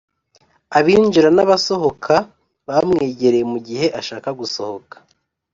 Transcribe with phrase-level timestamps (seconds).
[0.77, 2.15] abinjira n abasohohoka
[2.67, 4.95] bamwegereye mu gihe ashaka gusohoka